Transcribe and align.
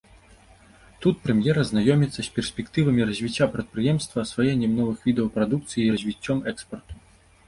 Тут 1.05 1.17
прэм'ер 1.25 1.55
азнаёміцца 1.63 2.15
з 2.23 2.29
перспектывамі 2.37 3.01
развіцця 3.09 3.45
прадпрыемства, 3.55 4.17
асваеннем 4.25 4.71
новых 4.79 4.97
відаў 5.11 5.27
прадукцыі 5.37 5.81
і 5.85 5.93
развіццём 5.97 6.39
экспарту. 6.53 6.93